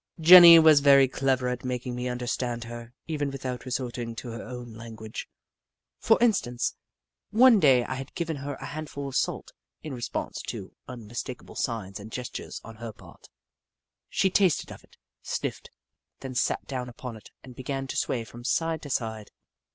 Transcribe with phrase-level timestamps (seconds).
[0.19, 4.41] Jenny was very clever at making me under stand her, even without resorting to her
[4.41, 5.29] own language.
[5.99, 6.73] For instance,
[7.29, 9.51] one day I had given her a handful of salt,
[9.83, 13.29] in response to unmis takable signs and gestures on her part.
[14.09, 15.69] She iQo The Book of Clever Beasts tasted of it, sniffed,
[16.21, 19.29] then sat down upon it and began to sway from side to side.